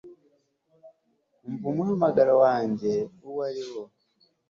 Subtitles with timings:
[1.47, 2.91] umva umuhamagaro wanjye
[3.27, 3.81] uwariwo